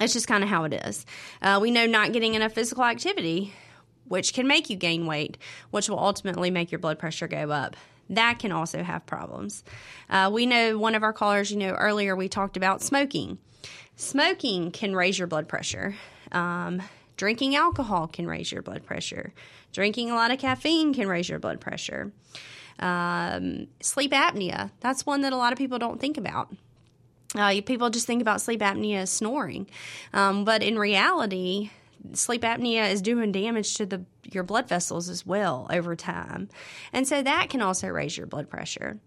[0.00, 1.06] It's just kind of how it is.
[1.40, 3.52] Uh, we know not getting enough physical activity,
[4.08, 5.38] which can make you gain weight,
[5.70, 7.76] which will ultimately make your blood pressure go up.
[8.10, 9.62] That can also have problems.
[10.10, 13.38] Uh, we know one of our callers, you know, earlier we talked about smoking.
[13.94, 15.94] Smoking can raise your blood pressure.
[16.32, 16.82] Um,
[17.16, 19.32] drinking alcohol can raise your blood pressure.
[19.72, 22.12] Drinking a lot of caffeine can raise your blood pressure.
[22.78, 26.52] Um, sleep apnea, that's one that a lot of people don't think about.
[27.34, 29.66] Uh, people just think about sleep apnea as snoring,
[30.12, 31.70] um, but in reality,
[32.12, 36.48] sleep apnea is doing damage to the your blood vessels as well over time,
[36.92, 38.98] and so that can also raise your blood pressure.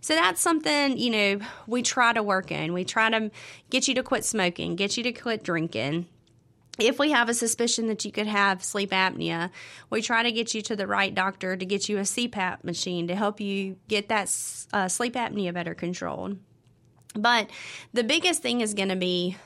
[0.00, 2.72] So that's something you know we try to work in.
[2.72, 3.30] We try to
[3.70, 6.06] get you to quit smoking, get you to quit drinking.
[6.78, 9.50] If we have a suspicion that you could have sleep apnea,
[9.90, 13.08] we try to get you to the right doctor to get you a CPAP machine
[13.08, 14.34] to help you get that
[14.72, 16.38] uh, sleep apnea better controlled.
[17.14, 17.50] But
[17.92, 19.36] the biggest thing is going to be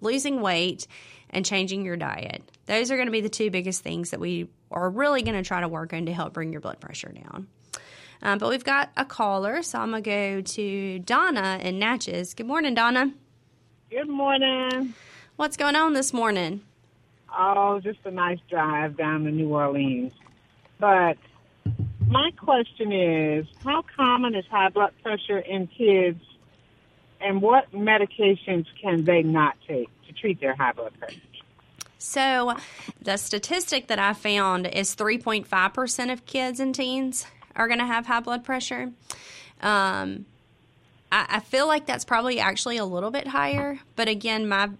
[0.00, 0.86] losing weight
[1.30, 2.42] and changing your diet.
[2.66, 5.46] Those are going to be the two biggest things that we are really going to
[5.46, 7.48] try to work on to help bring your blood pressure down.
[8.22, 12.34] Um, but we've got a caller, so I'm going to go to Donna in Natchez.
[12.34, 13.12] Good morning, Donna.
[13.90, 14.94] Good morning.
[15.36, 16.62] What's going on this morning?
[17.40, 20.12] Oh, just a nice drive down to New Orleans.
[20.80, 21.16] But
[22.08, 26.20] my question is how common is high blood pressure in kids,
[27.20, 31.20] and what medications can they not take to treat their high blood pressure?
[31.98, 32.56] So,
[33.00, 38.06] the statistic that I found is 3.5% of kids and teens are going to have
[38.06, 38.92] high blood pressure.
[39.60, 40.26] Um,
[41.12, 44.70] I, I feel like that's probably actually a little bit higher, but again, my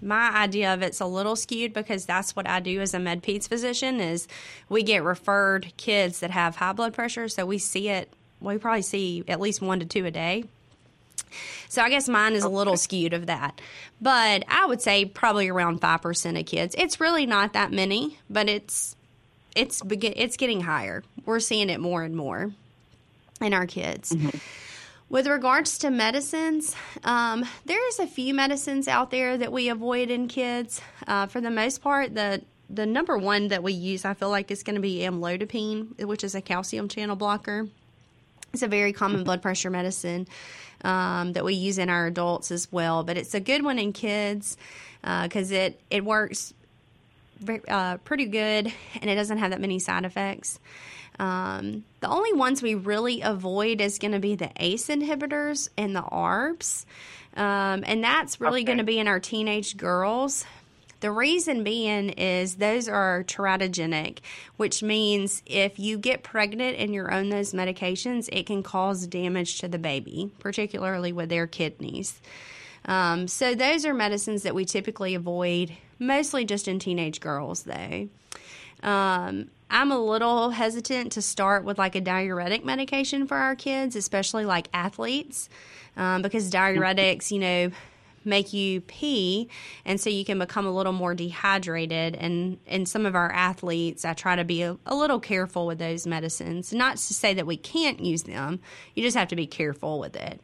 [0.00, 3.22] my idea of it's a little skewed because that's what I do as a med
[3.22, 4.28] peds physician is
[4.68, 8.10] we get referred kids that have high blood pressure, so we see it.
[8.40, 10.44] We probably see at least one to two a day.
[11.68, 13.60] So I guess mine is a little skewed of that.
[14.00, 16.74] But I would say probably around 5% of kids.
[16.78, 18.96] It's really not that many, but it's
[19.54, 21.02] it's it's getting higher.
[21.26, 22.52] We're seeing it more and more
[23.40, 24.12] in our kids.
[24.12, 24.38] Mm-hmm.
[25.10, 30.28] With regards to medicines, um, there's a few medicines out there that we avoid in
[30.28, 30.82] kids.
[31.06, 34.50] Uh, for the most part, the the number one that we use, I feel like,
[34.50, 37.66] is going to be amlodipine, which is a calcium channel blocker.
[38.52, 40.28] It's a very common blood pressure medicine
[40.84, 43.94] um, that we use in our adults as well, but it's a good one in
[43.94, 44.58] kids
[45.00, 46.52] because uh, it it works
[47.68, 50.58] uh, pretty good and it doesn't have that many side effects.
[51.18, 55.94] Um, the only ones we really avoid is going to be the ACE inhibitors and
[55.94, 56.84] the ARBs.
[57.36, 58.66] Um, and that's really okay.
[58.66, 60.44] going to be in our teenage girls.
[61.00, 64.18] The reason being is those are teratogenic,
[64.56, 69.60] which means if you get pregnant and you're on those medications, it can cause damage
[69.60, 72.20] to the baby, particularly with their kidneys.
[72.84, 78.08] Um, so those are medicines that we typically avoid, mostly just in teenage girls, though.
[78.82, 83.96] Um, I'm a little hesitant to start with like a diuretic medication for our kids,
[83.96, 85.48] especially like athletes,
[85.96, 87.70] um, because diuretics, you know,
[88.24, 89.48] make you pee
[89.84, 94.04] and so you can become a little more dehydrated and in some of our athletes
[94.04, 96.72] i try to be a, a, little careful with those medicines.
[96.72, 98.60] Not to say that we can't use them
[98.94, 100.40] you just have to be careful with it.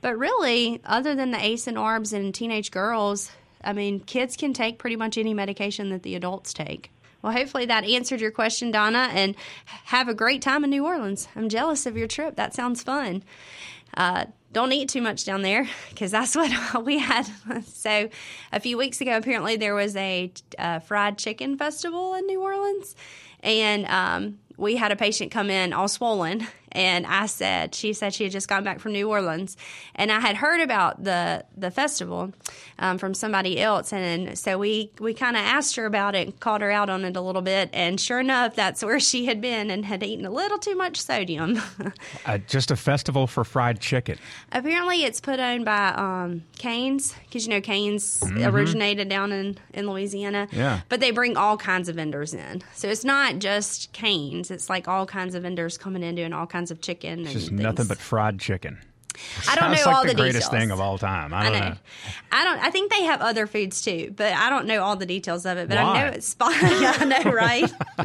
[0.00, 3.30] But really other than the ace and arbs and teenage girls
[3.62, 6.90] i mean kids can take pretty much any medication that the adults take
[7.22, 9.34] well, hopefully that answered your question, Donna, and
[9.86, 11.28] have a great time in New Orleans.
[11.34, 12.36] I'm jealous of your trip.
[12.36, 13.22] That sounds fun.
[13.94, 16.50] Uh, don't eat too much down there because that's what
[16.84, 17.26] we had.
[17.66, 18.08] so,
[18.52, 22.94] a few weeks ago, apparently there was a uh, fried chicken festival in New Orleans,
[23.40, 28.12] and um, we had a patient come in all swollen and I said she said
[28.12, 29.56] she had just gotten back from New Orleans.
[29.94, 32.32] And I had heard about the the festival
[32.78, 33.94] um, from somebody else.
[33.94, 37.04] And so we we kind of asked her about it and called her out on
[37.06, 37.70] it a little bit.
[37.72, 41.00] And sure enough that's where she had been and had eaten a little too much
[41.00, 41.60] sodium.
[42.24, 44.18] Uh, just a festival for fried chicken.
[44.50, 48.44] Apparently it's put on by um, Cane's because you know Cane's mm-hmm.
[48.44, 50.48] originated down in in Louisiana.
[50.50, 50.80] Yeah.
[50.88, 52.62] But they bring all kinds of vendors in.
[52.74, 54.50] So it's not just Cane's.
[54.50, 57.20] It's like all kinds of vendors coming in doing all kinds of chicken.
[57.20, 58.78] It's just nothing but fried chicken.
[59.48, 60.62] I don't know like all the, the greatest details.
[60.62, 61.32] thing of all time.
[61.32, 61.68] I don't I know.
[61.70, 61.76] know.
[62.32, 62.58] I don't.
[62.58, 65.56] I think they have other foods too, but I don't know all the details of
[65.58, 65.68] it.
[65.68, 65.82] But Why?
[65.82, 66.62] I know it's sponsored.
[66.70, 67.72] I know, right?
[67.98, 68.04] Uh,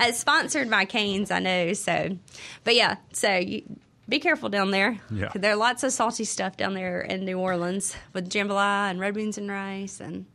[0.00, 1.30] it's sponsored by Cane's.
[1.30, 1.72] I know.
[1.72, 2.18] So,
[2.64, 2.96] but yeah.
[3.12, 3.62] So you,
[4.08, 4.98] be careful down there.
[5.10, 5.30] Yeah.
[5.34, 9.14] There are lots of salty stuff down there in New Orleans with jambalaya and red
[9.14, 10.26] beans and rice and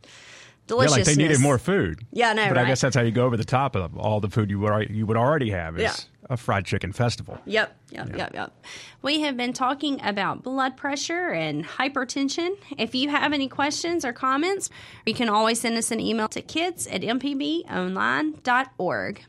[0.80, 2.04] Yeah, like they needed more food.
[2.12, 4.30] Yeah, know, But I guess that's how you go over the top of all the
[4.30, 5.94] food you would you would already have is Yeah.
[6.30, 7.38] a fried chicken festival.
[7.46, 8.52] Yep, yep, yep, yep.
[9.02, 12.56] We have been talking about blood pressure and hypertension.
[12.78, 14.70] If you have any questions or comments,
[15.06, 19.24] you can always send us an email to kids at mpbonline.org.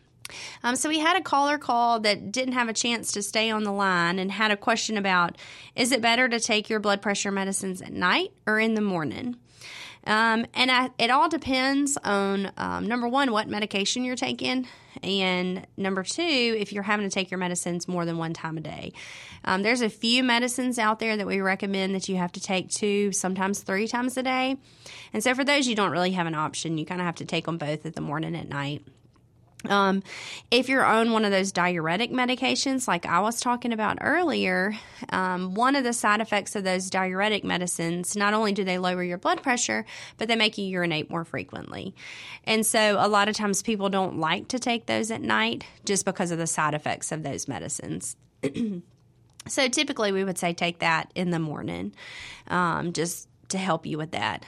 [0.64, 3.64] Um, so we had a caller call that didn't have a chance to stay on
[3.64, 5.38] the line and had a question about
[5.76, 9.36] is it better to take your blood pressure medicines at night or in the morning?
[10.06, 14.68] Um, and I, it all depends on um, number one, what medication you're taking,
[15.02, 18.62] and number two, if you're having to take your medicines more than one time a
[18.62, 18.94] day.
[19.46, 22.70] Um, there's a few medicines out there that we recommend that you have to take
[22.70, 24.58] two, sometimes three times a day.
[25.14, 26.78] And so for those, you don't really have an option.
[26.78, 28.86] You kind of have to take them both at the morning and at night.
[29.70, 30.04] Um,
[30.52, 34.76] if you're on one of those diuretic medications, like I was talking about earlier,
[35.10, 39.04] um, one of the side effects of those diuretic medicines, not only do they lower
[39.04, 39.86] your blood pressure,
[40.18, 41.96] but they make you urinate more frequently.
[42.44, 46.06] And so a lot of times people don't like to take those at night just
[46.06, 48.16] because of the side effects of those medicines.
[49.48, 51.94] so typically we would say take that in the morning
[52.48, 54.46] um, just to help you with that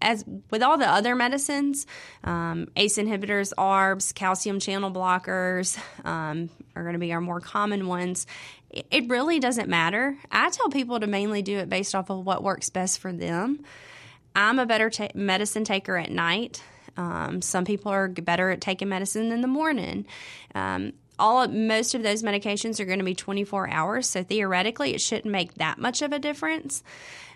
[0.00, 1.86] as with all the other medicines,
[2.24, 7.86] um, ACE inhibitors, ARBs, calcium channel blockers um, are going to be our more common
[7.86, 8.26] ones.
[8.70, 10.16] It, really doesn't matter.
[10.30, 13.64] I tell people to mainly do it based off of what works best for them.
[14.36, 16.62] I'm a better ta- medicine taker at night.
[16.96, 20.04] Um, some people are better at taking medicine in the morning.
[20.54, 25.00] Um, all most of those medications are going to be 24 hours, so theoretically, it
[25.00, 26.82] shouldn't make that much of a difference.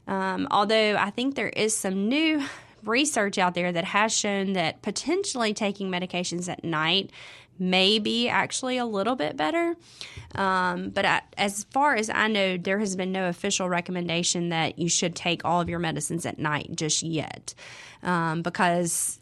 [0.06, 2.42] Um, although I think there is some new
[2.84, 7.10] research out there that has shown that potentially taking medications at night
[7.58, 9.76] may be actually a little bit better.
[10.34, 14.78] Um, but I, as far as I know, there has been no official recommendation that
[14.78, 17.54] you should take all of your medicines at night just yet
[18.02, 19.20] um, because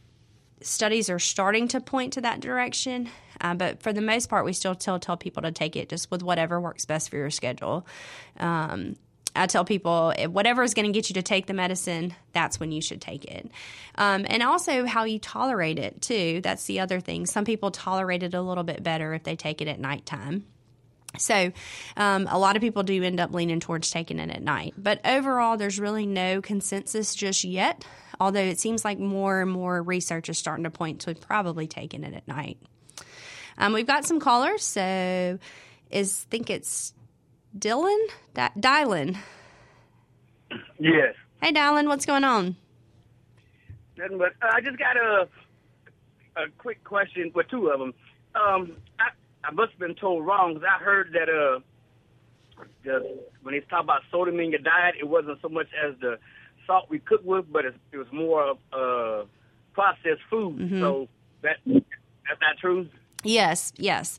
[0.63, 3.11] studies are starting to point to that direction.
[3.41, 6.11] Uh, but for the most part, we still tell, tell people to take it just
[6.11, 7.87] with whatever works best for your schedule.
[8.39, 8.97] Um,
[9.35, 12.73] I tell people whatever is going to get you to take the medicine, that's when
[12.73, 13.51] you should take it.
[13.97, 16.41] Um, and also how you tolerate it, too.
[16.43, 17.27] That's the other thing.
[17.27, 20.47] Some people tolerate it a little bit better if they take it at nighttime.
[21.19, 21.53] So,
[21.97, 24.75] um, a lot of people do end up leaning towards taking it at night.
[24.77, 27.85] But overall, there's really no consensus just yet,
[28.21, 32.05] although it seems like more and more research is starting to point to probably taking
[32.05, 32.59] it at night.
[33.61, 35.39] Um, we've got some callers, so
[35.91, 36.95] is think it's
[37.57, 37.99] Dylan?
[38.35, 39.19] Dylan.
[40.79, 41.15] Yes.
[41.43, 42.57] Hey, Dylan, what's going on?
[43.99, 45.29] Nothing but uh, I just got a
[46.37, 47.93] a quick question with two of them.
[48.35, 49.11] Um, I,
[49.45, 51.61] I must have been told wrong because I heard that uh,
[52.83, 56.19] the, when they talk about sodium in your diet, it wasn't so much as the
[56.67, 59.25] salt we cook with, but it, it was more uh,
[59.75, 60.57] processed food.
[60.57, 60.81] Mm-hmm.
[60.81, 61.09] So
[61.43, 62.89] that that's not true.
[63.23, 64.19] Yes, yes.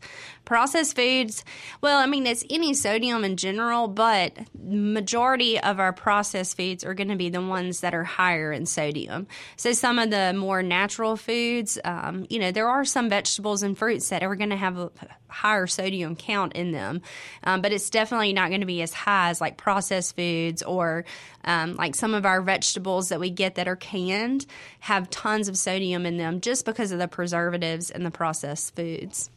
[0.52, 1.45] Processed foods,
[1.80, 6.93] well, I mean, it's any sodium in general, but majority of our processed foods are
[6.93, 9.28] going to be the ones that are higher in sodium.
[9.56, 13.78] So some of the more natural foods, um, you know, there are some vegetables and
[13.78, 14.91] fruits that are going to have a
[15.30, 17.02] higher sodium count in them,
[17.45, 21.06] um, but it's definitely not going to be as high as like processed foods or
[21.45, 24.45] um, like some of our vegetables that we get that are canned
[24.82, 29.30] have tons of sodium in them just because of the preservatives and the processed foods.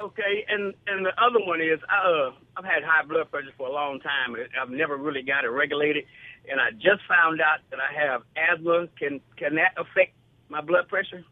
[0.00, 3.72] Okay, and and the other one is uh, I've had high blood pressure for a
[3.72, 4.36] long time.
[4.60, 6.04] I've never really got it regulated,
[6.48, 8.86] and I just found out that I have asthma.
[8.96, 10.14] Can can that affect
[10.48, 11.24] my blood pressure?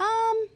[0.00, 0.46] Um,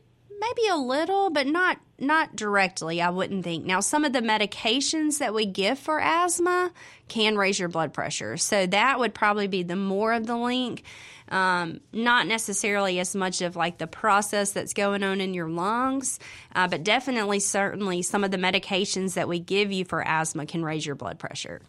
[0.40, 3.00] maybe a little, but not not directly.
[3.00, 3.64] I wouldn't think.
[3.64, 6.72] Now, some of the medications that we give for asthma
[7.06, 10.82] can raise your blood pressure, so that would probably be the more of the link.
[11.28, 16.20] Um, not necessarily as much of like the process that's going on in your lungs,
[16.54, 20.62] uh, but definitely, certainly, some of the medications that we give you for asthma can
[20.62, 21.62] raise your blood pressure.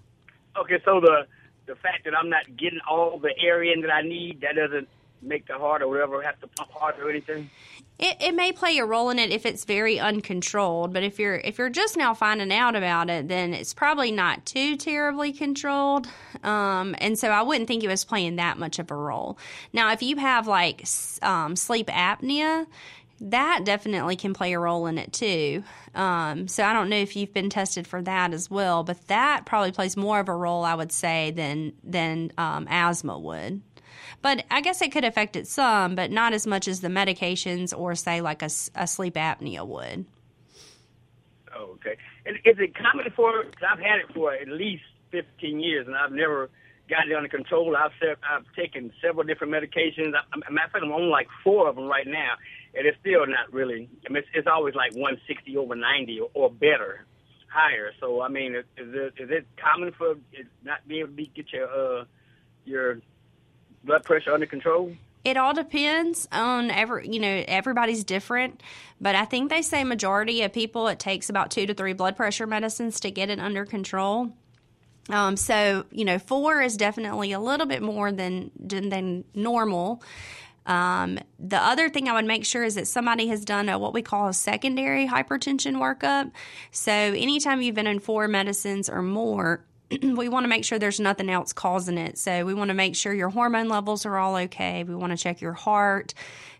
[0.57, 1.25] Okay, so the
[1.67, 3.29] the fact that I'm not getting all the
[3.71, 4.87] in that I need, that doesn't
[5.25, 7.49] make the heart or whatever have to pump hard or anything.
[7.97, 11.35] It, it may play a role in it if it's very uncontrolled, but if you're
[11.35, 16.07] if you're just now finding out about it, then it's probably not too terribly controlled.
[16.43, 19.37] Um, and so I wouldn't think it was playing that much of a role.
[19.71, 20.85] Now, if you have like
[21.21, 22.67] um, sleep apnea,
[23.21, 25.63] that definitely can play a role in it too.
[25.93, 29.45] Um, so I don't know if you've been tested for that as well, but that
[29.45, 33.61] probably plays more of a role, I would say, than than um, asthma would.
[34.25, 37.77] But I guess it could affect it some, but not as much as the medications
[37.77, 40.07] or, say, like a, a sleep apnea would.
[41.55, 41.95] Okay.
[42.25, 43.43] Is it common for?
[43.43, 46.49] Cause I've had it for at least fifteen years, and I've never
[46.89, 47.75] got it under control.
[47.77, 47.91] I've
[48.27, 50.13] I've taken several different medications.
[50.15, 52.31] I, matter of fact, I'm on like four of them right now,
[52.73, 53.87] and it's still not really.
[54.09, 57.05] I mean, it's, it's always like 160 over 90 or, or better,
[57.47, 57.91] higher.
[57.99, 60.15] So I mean, is, is it is it common for
[60.63, 62.05] not being able to get your uh
[62.65, 63.01] your
[63.85, 64.91] blood pressure under control?
[65.23, 68.61] It all depends on every, you know, everybody's different,
[69.01, 72.15] but I think they say majority of people it takes about two to three blood
[72.15, 74.31] pressure medicines to get it under control.
[75.09, 80.01] Um, so you know, four is definitely a little bit more than than, than normal.
[80.65, 83.93] Um, the other thing I would make sure is that somebody has done a, what
[83.93, 86.31] we call a secondary hypertension workup.
[86.71, 89.63] So anytime you've been on four medicines or more,
[90.01, 92.17] we want to make sure there's nothing else causing it.
[92.17, 94.83] So we want to make sure your hormone levels are all okay.
[94.83, 96.13] We want to check your heart,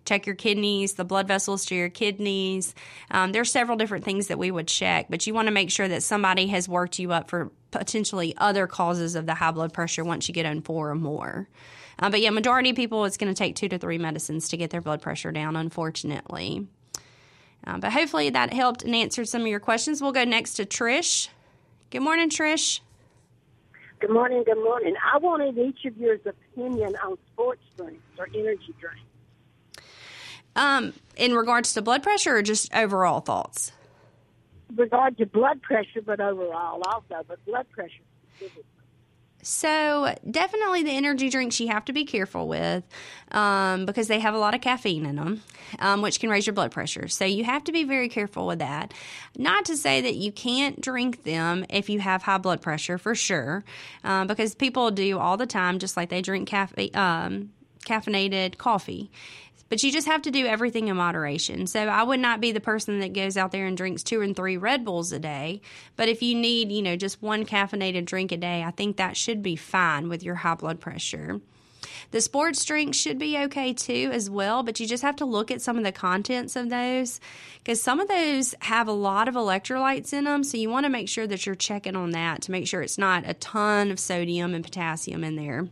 [0.06, 2.76] check your kidneys, the blood vessels to your kidneys.
[3.12, 5.88] Um, there's several different things that we would check, but you want to make sure
[5.88, 10.04] that somebody has worked you up for potentially other causes of the high blood pressure
[10.04, 11.48] once you get on four or more.
[11.98, 14.58] Uh, but yeah, majority of people, it's going to take two to three medicines to
[14.58, 16.68] get their blood pressure down, unfortunately.
[17.66, 20.02] Uh, but hopefully that helped and answered some of your questions.
[20.02, 21.30] We'll go next to Trish.
[21.90, 22.82] Good morning, Trish.
[24.06, 24.94] Good morning, good morning.
[25.12, 29.00] I wanted each of your opinion on sports drinks or energy drinks.
[30.56, 33.72] Um, in regards to blood pressure or just overall thoughts?
[34.76, 38.04] Regard to blood pressure, but overall also, but blood pressure
[38.36, 38.64] specifically.
[39.48, 42.84] So, definitely the energy drinks you have to be careful with
[43.30, 45.44] um, because they have a lot of caffeine in them,
[45.78, 47.08] um, which can raise your blood pressure.
[47.08, 48.92] So, you have to be very careful with that.
[49.38, 53.14] Not to say that you can't drink them if you have high blood pressure, for
[53.14, 53.64] sure,
[54.04, 56.52] uh, because people do all the time, just like they drink.
[56.96, 57.52] Um,
[57.86, 59.12] caffeinated coffee
[59.70, 61.68] but you just have to do everything in moderation.
[61.68, 64.36] So I would not be the person that goes out there and drinks two and
[64.36, 65.62] three Red Bulls a day.
[65.96, 69.18] But if you need, you know, just one caffeinated drink a day, I think that
[69.18, 71.42] should be fine with your high blood pressure.
[72.12, 75.52] The sports drinks should be okay too, as well, but you just have to look
[75.52, 77.20] at some of the contents of those
[77.60, 80.44] because some of those have a lot of electrolytes in them.
[80.44, 82.98] So you want to make sure that you're checking on that to make sure it's
[82.98, 85.68] not a ton of sodium and potassium in there.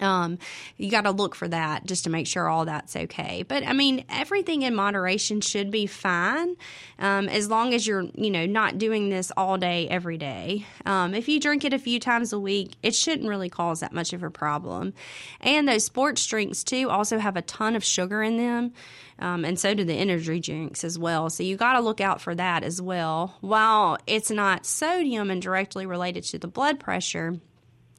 [0.00, 0.38] Um,
[0.76, 3.44] you got to look for that just to make sure all that's okay.
[3.46, 6.56] But I mean, everything in moderation should be fine
[6.98, 10.66] um, as long as you're, you know, not doing this all day, every day.
[10.86, 13.92] Um, if you drink it a few times a week, it shouldn't really cause that
[13.92, 14.94] much of a problem.
[15.40, 18.72] And those sports drinks, too, also have a ton of sugar in them.
[19.18, 21.30] Um, and so do the energy drinks as well.
[21.30, 23.36] So you got to look out for that as well.
[23.40, 27.38] While it's not sodium and directly related to the blood pressure,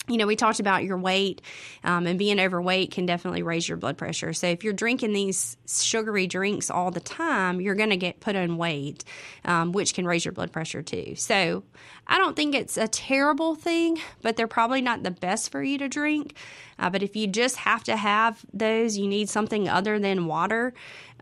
[0.07, 1.41] you know, we talked about your weight,
[1.83, 4.33] um, and being overweight can definitely raise your blood pressure.
[4.33, 8.35] So if you're drinking these sugary drinks all the time, you're going to get put
[8.35, 9.03] on weight,
[9.43, 11.15] um, which can raise your blood pressure too.
[11.15, 11.63] So
[12.07, 15.77] I don't think it's a terrible thing, but they're probably not the best for you
[15.79, 16.35] to drink.
[16.77, 20.73] Uh, but if you just have to have those, you need something other than water.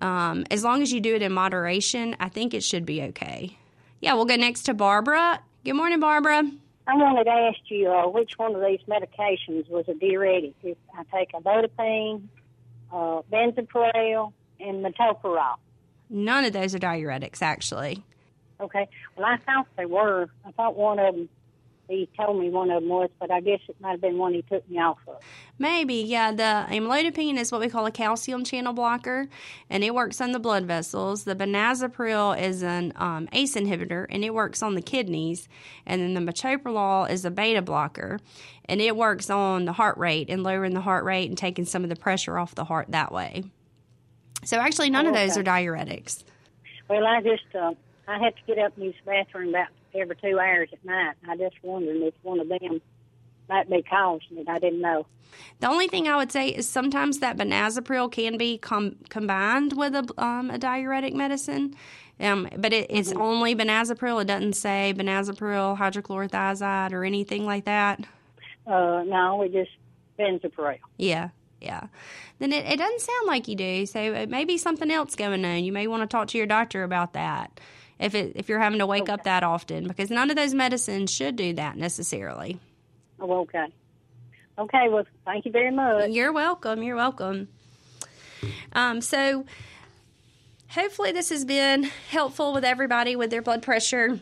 [0.02, 3.58] Um, as long as you do it in moderation, I think it should be okay.
[4.02, 5.40] Yeah, we'll go next to Barbara.
[5.64, 6.52] Good morning, Barbara.
[6.86, 10.54] I wanted to ask you uh, which one of these medications was a diuretic.
[10.64, 12.24] If I take amlodipine,
[12.92, 15.56] uh, benzapril, and metoprolol.
[16.10, 18.04] None of those are diuretics, actually.
[18.60, 18.88] Okay.
[19.16, 20.30] Well, I thought they were.
[20.46, 21.30] I thought one of them
[21.94, 24.34] he told me one of them was, but I guess it might have been one
[24.34, 25.22] he took me off of.
[25.60, 26.32] Maybe, yeah.
[26.32, 29.28] The amlodipine is what we call a calcium channel blocker,
[29.70, 31.24] and it works on the blood vessels.
[31.24, 35.48] The benazepril is an um, ACE inhibitor, and it works on the kidneys.
[35.86, 38.20] And then the metoprolol is a beta blocker,
[38.66, 41.84] and it works on the heart rate and lowering the heart rate and taking some
[41.84, 43.44] of the pressure off the heart that way.
[44.44, 46.24] So actually, none Oh, of those are diuretics.
[46.90, 47.74] Well, I just uh,
[48.08, 51.16] I had to get up and use the bathroom about every two hours at night.
[51.28, 52.82] I just wondering if one of them
[53.50, 54.50] might be causing it.
[54.50, 55.06] I didn't know.
[55.60, 59.96] The only thing I would say is sometimes that benazepril can be com- combined with
[59.96, 61.76] a, um, a diuretic medicine,
[62.20, 64.22] um, but it, it's only benazepril.
[64.22, 68.02] It doesn't say benazepril, hydrochlorothiazide, or anything like that.
[68.68, 69.72] Uh, no, we just
[70.20, 70.78] benzapril.
[70.98, 71.30] Yeah,
[71.60, 71.88] yeah.
[72.40, 73.86] Then it, it doesn't sound like you do.
[73.86, 75.64] So it may be something else going on.
[75.64, 77.60] You may want to talk to your doctor about that
[78.04, 81.10] if it if you're having to wake up that often because none of those medicines
[81.10, 82.60] should do that necessarily.
[83.20, 83.68] Oh, okay.
[84.58, 86.10] Okay, well, thank you very much.
[86.12, 86.84] You're welcome.
[86.84, 87.48] You're welcome.
[88.74, 89.46] Um, so
[90.68, 94.20] hopefully this has been helpful with everybody with their blood pressure.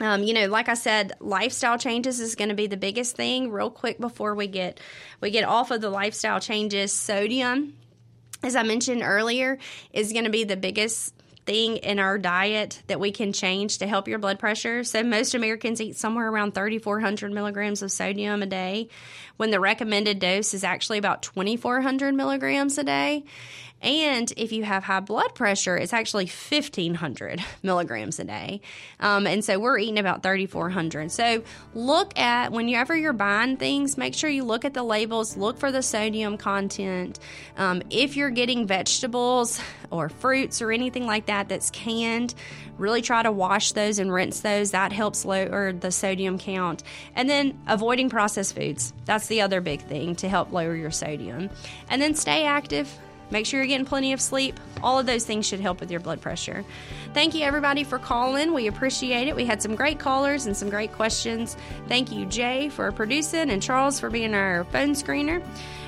[0.00, 3.52] Um, you know, like I said, lifestyle changes is going to be the biggest thing.
[3.52, 4.80] Real quick before we get
[5.20, 7.74] we get off of the lifestyle changes, sodium,
[8.42, 9.58] as I mentioned earlier,
[9.92, 11.14] is going to be the biggest
[11.44, 14.84] thing in our diet that we can change to help your blood pressure.
[14.84, 18.88] So most Americans eat somewhere around 3,400 milligrams of sodium a day,
[19.36, 23.24] when the recommended dose is actually about 2,400 milligrams a day.
[23.82, 28.60] And if you have high blood pressure, it's actually 1,500 milligrams a day.
[29.00, 31.10] Um, and so we're eating about 3,400.
[31.10, 31.42] So
[31.74, 35.72] look at whenever you're buying things, make sure you look at the labels, look for
[35.72, 37.18] the sodium content.
[37.56, 39.60] Um, if you're getting vegetables
[39.90, 42.34] or fruits or anything like that that's canned,
[42.78, 44.70] really try to wash those and rinse those.
[44.70, 46.82] That helps lower the sodium count.
[47.16, 48.92] And then avoiding processed foods.
[49.04, 51.50] That's the other big thing to help lower your sodium.
[51.88, 52.88] And then stay active
[53.32, 54.60] Make sure you're getting plenty of sleep.
[54.82, 56.66] All of those things should help with your blood pressure.
[57.14, 58.52] Thank you, everybody, for calling.
[58.52, 59.34] We appreciate it.
[59.34, 61.56] We had some great callers and some great questions.
[61.88, 65.42] Thank you, Jay, for producing, and Charles for being our phone screener.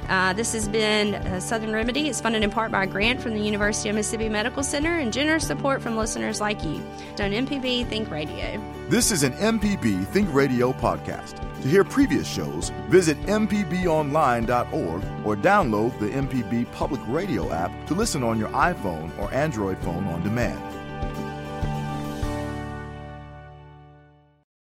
[0.09, 2.09] Uh, this has been uh, Southern Remedy.
[2.09, 5.12] It's funded in part by a grant from the University of Mississippi Medical Center and
[5.12, 6.82] generous support from listeners like you.
[7.20, 8.61] On MPB Think Radio.
[8.88, 11.40] This is an MPB Think Radio podcast.
[11.62, 18.22] To hear previous shows, visit MPBOnline.org or download the MPB Public Radio app to listen
[18.22, 20.73] on your iPhone or Android phone on demand.